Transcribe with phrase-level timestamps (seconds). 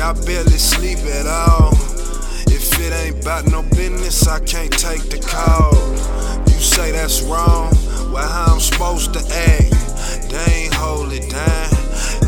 [0.00, 1.72] I barely sleep at all.
[2.46, 5.74] If it ain't about no business, I can't take the call.
[6.46, 7.72] You say that's wrong,
[8.12, 9.72] well, how I'm supposed to act?
[10.30, 11.70] They ain't hold it down,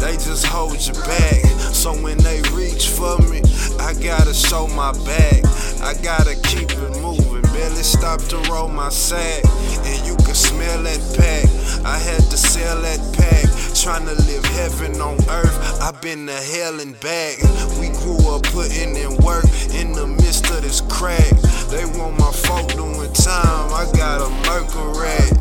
[0.00, 1.44] they just hold you back.
[1.74, 3.42] So when they reach for me,
[3.80, 5.44] I gotta show my back.
[5.82, 9.44] I gotta keep it moving, barely stop to roll my sack.
[9.84, 11.44] And you can smell that pack.
[11.84, 13.46] I had to sell that pack,
[13.82, 15.82] trying to live heaven on earth.
[15.82, 17.36] I've been to hell and back.
[17.78, 19.44] We grew up putting in work
[19.74, 21.30] in the midst of this crack.
[21.68, 23.68] They want my folk doing time.
[23.72, 24.96] I got a Mercury.
[24.96, 25.32] Rat.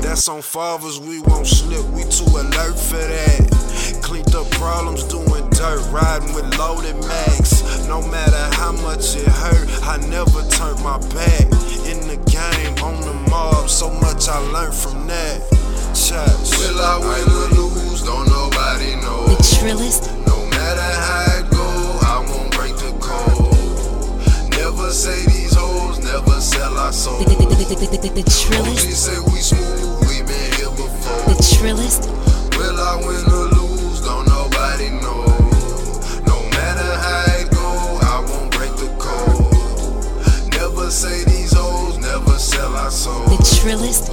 [0.00, 1.84] That's on fathers, we won't slip.
[1.92, 4.00] We too alert for that.
[4.02, 7.62] Cleaned up problems, doing dirt, riding with loaded max.
[7.86, 11.44] No matter how much it hurt, I never turned my back.
[11.84, 15.42] In the game, on the mob, so much I learned from that.
[15.94, 16.58] Shots.
[16.58, 16.98] Will I
[19.64, 21.64] trillest, No matter how it go,
[22.04, 24.50] I won't break the code.
[24.50, 27.18] Never say these hoes, never sell our soul.
[27.24, 31.32] the, the, the, the, the, the, trillest, say we smooth, we been here before.
[31.32, 32.10] the trillest,
[32.58, 34.02] Will I win or lose?
[34.02, 35.24] Don't nobody know.
[36.28, 37.64] No matter how it go,
[38.04, 40.52] I won't break the code.
[40.52, 43.24] Never say these hoes, never sell our soul.
[43.32, 44.12] the trillest,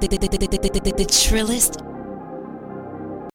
[0.00, 1.82] the, the, the, the, the, the, the trillest,